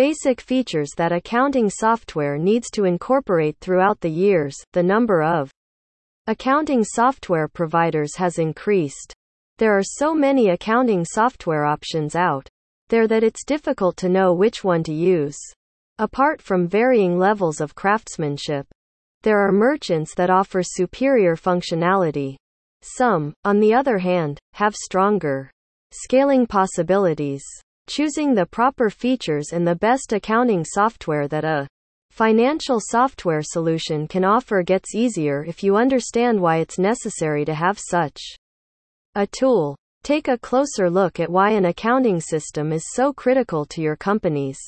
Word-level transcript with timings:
Basic 0.00 0.40
features 0.40 0.92
that 0.96 1.12
accounting 1.12 1.68
software 1.68 2.38
needs 2.38 2.70
to 2.70 2.86
incorporate 2.86 3.58
throughout 3.60 4.00
the 4.00 4.08
years, 4.08 4.56
the 4.72 4.82
number 4.82 5.22
of 5.22 5.50
accounting 6.26 6.84
software 6.84 7.46
providers 7.46 8.16
has 8.16 8.38
increased. 8.38 9.12
There 9.58 9.76
are 9.76 9.82
so 9.82 10.14
many 10.14 10.48
accounting 10.48 11.04
software 11.04 11.66
options 11.66 12.14
out 12.14 12.48
there 12.88 13.06
that 13.08 13.22
it's 13.22 13.44
difficult 13.44 13.98
to 13.98 14.08
know 14.08 14.32
which 14.32 14.64
one 14.64 14.82
to 14.84 14.94
use. 14.94 15.36
Apart 15.98 16.40
from 16.40 16.66
varying 16.66 17.18
levels 17.18 17.60
of 17.60 17.74
craftsmanship, 17.74 18.66
there 19.20 19.46
are 19.46 19.52
merchants 19.52 20.14
that 20.14 20.30
offer 20.30 20.62
superior 20.62 21.36
functionality. 21.36 22.36
Some, 22.80 23.34
on 23.44 23.60
the 23.60 23.74
other 23.74 23.98
hand, 23.98 24.38
have 24.54 24.74
stronger 24.74 25.50
scaling 25.92 26.46
possibilities. 26.46 27.44
Choosing 27.90 28.34
the 28.34 28.46
proper 28.46 28.88
features 28.88 29.48
and 29.52 29.66
the 29.66 29.74
best 29.74 30.12
accounting 30.12 30.64
software 30.64 31.26
that 31.26 31.42
a 31.42 31.66
financial 32.12 32.78
software 32.80 33.42
solution 33.42 34.06
can 34.06 34.24
offer 34.24 34.62
gets 34.62 34.94
easier 34.94 35.44
if 35.44 35.64
you 35.64 35.74
understand 35.74 36.40
why 36.40 36.58
it's 36.58 36.78
necessary 36.78 37.44
to 37.44 37.52
have 37.52 37.80
such 37.80 38.20
a 39.16 39.26
tool. 39.26 39.74
Take 40.04 40.28
a 40.28 40.38
closer 40.38 40.88
look 40.88 41.18
at 41.18 41.32
why 41.32 41.50
an 41.50 41.64
accounting 41.64 42.20
system 42.20 42.72
is 42.72 42.84
so 42.92 43.12
critical 43.12 43.64
to 43.66 43.82
your 43.82 43.96
company's 43.96 44.60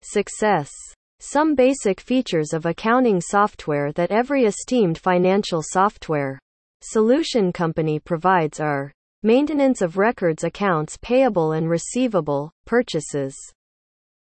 success. 0.00 0.70
Some 1.18 1.54
basic 1.54 2.00
features 2.00 2.54
of 2.54 2.64
accounting 2.64 3.20
software 3.20 3.92
that 3.92 4.10
every 4.10 4.46
esteemed 4.46 4.96
financial 4.96 5.60
software 5.62 6.38
solution 6.80 7.52
company 7.52 7.98
provides 7.98 8.60
are 8.60 8.92
maintenance 9.22 9.82
of 9.82 9.98
records 9.98 10.44
accounts 10.44 10.96
payable 11.02 11.52
and 11.52 11.68
receivable, 11.68 12.50
purchases, 12.64 13.34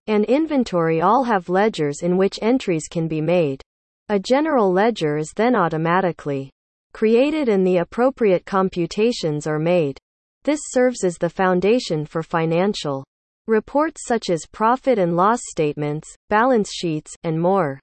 and 0.06 0.24
inventory 0.24 1.00
all 1.00 1.24
have 1.24 1.48
ledgers 1.48 2.02
in 2.02 2.16
which 2.16 2.38
entries 2.42 2.88
can 2.90 3.06
be 3.06 3.20
made. 3.20 3.62
A 4.08 4.18
general 4.18 4.72
ledger 4.72 5.18
is 5.18 5.32
then 5.36 5.54
automatically 5.54 6.50
created 6.92 7.48
and 7.48 7.66
the 7.66 7.76
appropriate 7.76 8.44
computations 8.44 9.46
are 9.46 9.58
made. 9.58 9.98
This 10.42 10.60
serves 10.70 11.04
as 11.04 11.18
the 11.18 11.30
foundation 11.30 12.06
for 12.06 12.22
financial 12.22 13.04
reports 13.46 14.02
such 14.06 14.30
as 14.30 14.46
profit 14.50 14.98
and 14.98 15.16
loss 15.16 15.40
statements, 15.44 16.08
balance 16.28 16.72
sheets, 16.72 17.14
and 17.22 17.40
more. 17.40 17.78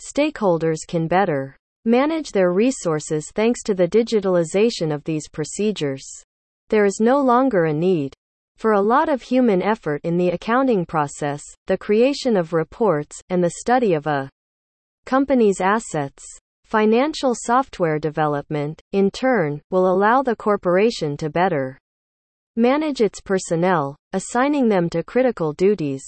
Stakeholders 0.00 0.78
can 0.86 1.06
better 1.06 1.56
manage 1.84 2.32
their 2.32 2.52
resources 2.52 3.30
thanks 3.34 3.62
to 3.62 3.74
the 3.74 3.88
digitalization 3.88 4.94
of 4.94 5.04
these 5.04 5.28
procedures. 5.28 6.04
There 6.68 6.84
is 6.84 7.00
no 7.00 7.20
longer 7.20 7.64
a 7.64 7.72
need 7.72 8.14
for 8.56 8.72
a 8.72 8.80
lot 8.80 9.08
of 9.08 9.22
human 9.22 9.62
effort 9.62 10.02
in 10.04 10.18
the 10.18 10.28
accounting 10.28 10.84
process, 10.84 11.42
the 11.66 11.78
creation 11.78 12.36
of 12.36 12.52
reports, 12.52 13.22
and 13.30 13.42
the 13.42 13.54
study 13.60 13.94
of 13.94 14.06
a 14.06 14.28
company's 15.06 15.60
assets. 15.60 16.24
Financial 16.64 17.34
software 17.34 17.98
development, 17.98 18.80
in 18.92 19.10
turn, 19.10 19.60
will 19.70 19.90
allow 19.90 20.22
the 20.22 20.36
corporation 20.36 21.16
to 21.16 21.28
better 21.28 21.76
manage 22.54 23.00
its 23.00 23.20
personnel, 23.20 23.96
assigning 24.12 24.68
them 24.68 24.88
to 24.90 25.02
critical 25.02 25.52
duties. 25.54 26.04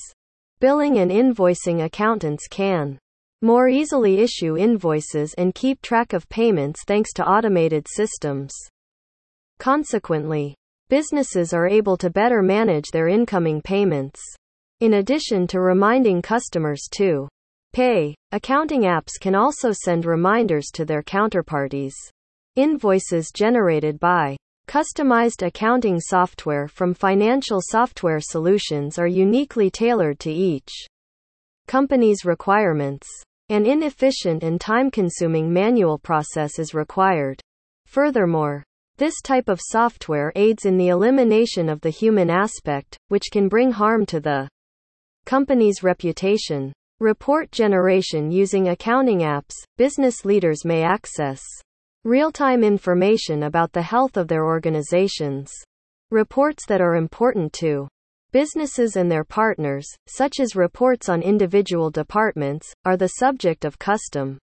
Billing 0.60 0.98
and 0.98 1.10
invoicing 1.10 1.84
accountants 1.84 2.46
can 2.48 2.98
more 3.42 3.68
easily 3.68 4.20
issue 4.20 4.56
invoices 4.56 5.34
and 5.34 5.54
keep 5.54 5.82
track 5.82 6.12
of 6.12 6.28
payments 6.28 6.84
thanks 6.86 7.12
to 7.12 7.28
automated 7.28 7.86
systems. 7.88 8.54
Consequently, 9.58 10.54
businesses 10.88 11.52
are 11.52 11.66
able 11.66 11.96
to 11.96 12.08
better 12.08 12.42
manage 12.42 12.90
their 12.90 13.08
incoming 13.08 13.60
payments. 13.60 14.20
In 14.80 14.94
addition 14.94 15.46
to 15.48 15.60
reminding 15.60 16.22
customers 16.22 16.88
to 16.92 17.28
pay, 17.72 18.14
accounting 18.30 18.82
apps 18.82 19.20
can 19.20 19.34
also 19.34 19.72
send 19.72 20.06
reminders 20.06 20.66
to 20.74 20.84
their 20.84 21.02
counterparties. 21.02 21.94
Invoices 22.56 23.30
generated 23.34 23.98
by 23.98 24.36
Customized 24.68 25.44
accounting 25.44 26.00
software 26.00 26.68
from 26.68 26.94
financial 26.94 27.60
software 27.60 28.20
solutions 28.20 28.96
are 28.98 29.08
uniquely 29.08 29.70
tailored 29.70 30.18
to 30.20 30.30
each 30.30 30.70
company's 31.66 32.24
requirements. 32.24 33.06
An 33.52 33.66
inefficient 33.66 34.42
and 34.42 34.58
time 34.58 34.90
consuming 34.90 35.52
manual 35.52 35.98
process 35.98 36.58
is 36.58 36.72
required. 36.72 37.38
Furthermore, 37.84 38.64
this 38.96 39.20
type 39.20 39.50
of 39.50 39.60
software 39.62 40.32
aids 40.34 40.64
in 40.64 40.78
the 40.78 40.88
elimination 40.88 41.68
of 41.68 41.82
the 41.82 41.90
human 41.90 42.30
aspect, 42.30 42.96
which 43.08 43.24
can 43.30 43.50
bring 43.50 43.70
harm 43.70 44.06
to 44.06 44.20
the 44.20 44.48
company's 45.26 45.82
reputation. 45.82 46.72
Report 46.98 47.52
generation 47.52 48.30
using 48.30 48.68
accounting 48.68 49.18
apps, 49.18 49.52
business 49.76 50.24
leaders 50.24 50.64
may 50.64 50.82
access 50.82 51.42
real-time 52.04 52.64
information 52.64 53.42
about 53.42 53.70
the 53.72 53.82
health 53.82 54.16
of 54.16 54.28
their 54.28 54.46
organizations. 54.46 55.52
Reports 56.10 56.64
that 56.68 56.80
are 56.80 56.96
important 56.96 57.52
to 57.52 57.86
businesses 58.32 58.96
and 58.96 59.10
their 59.10 59.24
partners, 59.24 59.86
such 60.08 60.40
as 60.40 60.56
reports 60.56 61.08
on 61.08 61.22
individual 61.22 61.90
departments, 61.90 62.74
are 62.84 62.96
the 62.96 63.14
subject 63.20 63.64
of 63.64 63.78
custom 63.78 64.38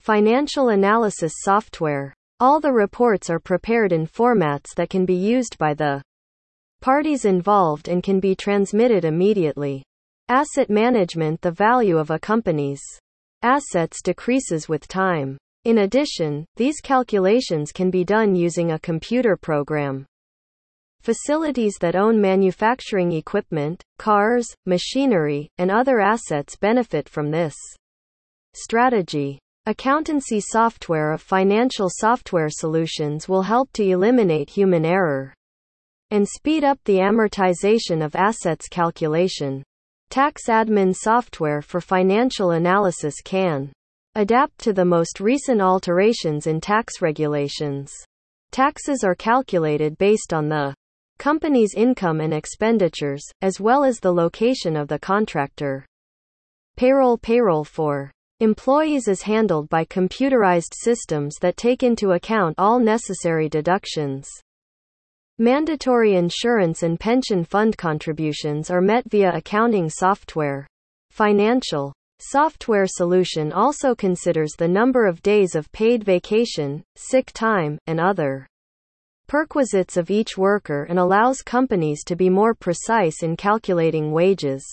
financial 0.00 0.68
analysis 0.68 1.32
software. 1.38 2.14
All 2.38 2.60
the 2.60 2.72
reports 2.72 3.30
are 3.30 3.40
prepared 3.40 3.92
in 3.92 4.06
formats 4.06 4.74
that 4.76 4.90
can 4.90 5.04
be 5.04 5.14
used 5.14 5.58
by 5.58 5.74
the 5.74 6.02
parties 6.80 7.24
involved 7.24 7.88
and 7.88 8.02
can 8.02 8.20
be 8.20 8.34
transmitted 8.34 9.04
immediately. 9.04 9.82
Asset 10.28 10.68
management 10.68 11.40
The 11.40 11.50
value 11.50 11.98
of 11.98 12.10
a 12.10 12.18
company's 12.18 12.82
assets 13.42 14.02
decreases 14.02 14.68
with 14.68 14.86
time. 14.86 15.38
In 15.64 15.78
addition, 15.78 16.44
these 16.56 16.80
calculations 16.80 17.72
can 17.72 17.90
be 17.90 18.04
done 18.04 18.34
using 18.34 18.72
a 18.72 18.78
computer 18.78 19.36
program. 19.36 20.04
Facilities 21.06 21.74
that 21.78 21.94
own 21.94 22.20
manufacturing 22.20 23.12
equipment, 23.12 23.80
cars, 23.96 24.44
machinery, 24.66 25.48
and 25.56 25.70
other 25.70 26.00
assets 26.00 26.56
benefit 26.56 27.08
from 27.08 27.30
this 27.30 27.54
strategy. 28.56 29.38
Accountancy 29.66 30.40
software 30.40 31.12
of 31.12 31.22
financial 31.22 31.88
software 31.88 32.48
solutions 32.50 33.28
will 33.28 33.42
help 33.42 33.70
to 33.74 33.84
eliminate 33.84 34.50
human 34.50 34.84
error 34.84 35.32
and 36.10 36.26
speed 36.26 36.64
up 36.64 36.80
the 36.82 36.96
amortization 36.96 38.04
of 38.04 38.16
assets 38.16 38.66
calculation. 38.66 39.62
Tax 40.10 40.48
admin 40.48 40.92
software 40.92 41.62
for 41.62 41.80
financial 41.80 42.50
analysis 42.50 43.14
can 43.24 43.72
Adapt 44.16 44.58
to 44.58 44.72
the 44.72 44.84
most 44.84 45.20
recent 45.20 45.60
alterations 45.60 46.48
in 46.48 46.60
tax 46.60 47.00
regulations. 47.00 47.92
Taxes 48.50 49.04
are 49.04 49.14
calculated 49.14 49.96
based 49.98 50.32
on 50.32 50.48
the 50.48 50.74
company's 51.18 51.74
income 51.74 52.20
and 52.20 52.32
expenditures, 52.32 53.22
as 53.42 53.60
well 53.60 53.84
as 53.84 53.98
the 53.98 54.12
location 54.12 54.76
of 54.76 54.88
the 54.88 54.98
contractor. 54.98 55.86
Payroll 56.76 57.18
Payroll 57.18 57.64
for 57.64 58.10
employees 58.40 59.08
is 59.08 59.22
handled 59.22 59.68
by 59.68 59.84
computerized 59.84 60.74
systems 60.74 61.36
that 61.40 61.56
take 61.56 61.82
into 61.82 62.12
account 62.12 62.54
all 62.58 62.78
necessary 62.78 63.48
deductions. 63.48 64.28
Mandatory 65.38 66.14
insurance 66.14 66.82
and 66.82 66.98
pension 67.00 67.44
fund 67.44 67.76
contributions 67.76 68.70
are 68.70 68.80
met 68.80 69.10
via 69.10 69.34
accounting 69.34 69.88
software. 69.88 70.66
Financial 71.10 71.92
Software 72.18 72.86
solution 72.86 73.52
also 73.52 73.94
considers 73.94 74.52
the 74.52 74.66
number 74.66 75.04
of 75.04 75.20
days 75.20 75.54
of 75.54 75.70
paid 75.72 76.02
vacation, 76.02 76.82
sick 76.94 77.30
time, 77.34 77.78
and 77.86 78.00
other 78.00 78.46
perquisites 79.26 79.96
of 79.96 80.10
each 80.10 80.38
worker 80.38 80.84
and 80.84 80.98
allows 80.98 81.42
companies 81.42 82.04
to 82.04 82.16
be 82.16 82.30
more 82.30 82.54
precise 82.54 83.22
in 83.22 83.36
calculating 83.36 84.12
wages. 84.12 84.64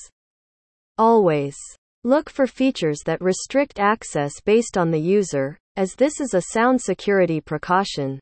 Always 0.98 1.58
look 2.04 2.30
for 2.30 2.48
features 2.48 3.00
that 3.06 3.22
restrict 3.22 3.80
access 3.80 4.40
based 4.42 4.78
on 4.78 4.92
the 4.92 5.00
user, 5.00 5.58
as 5.76 5.96
this 5.96 6.22
is 6.22 6.34
a 6.34 6.52
sound 6.52 6.82
security 6.82 7.42
precaution. 7.42 8.20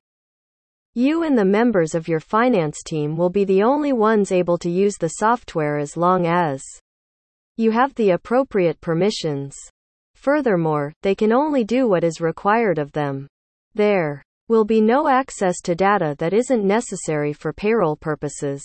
You 0.93 1.23
and 1.23 1.37
the 1.37 1.45
members 1.45 1.95
of 1.95 2.07
your 2.07 2.19
finance 2.19 2.83
team 2.85 3.15
will 3.15 3.29
be 3.29 3.45
the 3.45 3.63
only 3.63 3.93
ones 3.93 4.31
able 4.31 4.57
to 4.57 4.69
use 4.69 4.97
the 4.97 5.15
software 5.19 5.77
as 5.77 5.95
long 5.97 6.27
as 6.27 6.61
you 7.57 7.71
have 7.71 7.93
the 7.95 8.11
appropriate 8.11 8.79
permissions. 8.81 9.55
Furthermore, 10.15 10.93
they 11.01 11.15
can 11.15 11.31
only 11.31 11.63
do 11.63 11.87
what 11.87 12.03
is 12.03 12.21
required 12.21 12.77
of 12.77 12.91
them. 12.91 13.27
There 13.73 14.21
will 14.51 14.65
be 14.65 14.81
no 14.81 15.07
access 15.07 15.61
to 15.61 15.73
data 15.73 16.13
that 16.19 16.33
isn't 16.33 16.67
necessary 16.67 17.31
for 17.31 17.53
payroll 17.53 17.95
purposes. 17.95 18.61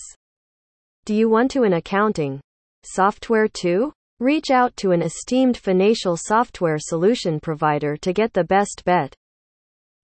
Do 1.04 1.14
you 1.14 1.28
want 1.28 1.48
to 1.52 1.62
an 1.62 1.74
accounting 1.74 2.40
software 2.82 3.46
too? 3.46 3.92
Reach 4.18 4.50
out 4.50 4.76
to 4.78 4.90
an 4.90 5.00
esteemed 5.00 5.56
financial 5.56 6.16
software 6.16 6.78
solution 6.80 7.38
provider 7.38 7.96
to 7.98 8.12
get 8.12 8.32
the 8.32 8.42
best 8.42 8.82
bet. 8.84 9.14